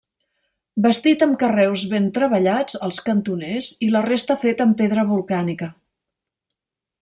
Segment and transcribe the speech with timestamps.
[0.85, 5.73] Bastit amb carreus ben treballats als cantoners i la resta fet amb pedra volcànica.